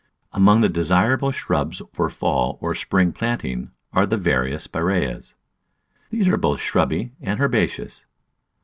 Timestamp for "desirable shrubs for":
0.67-2.09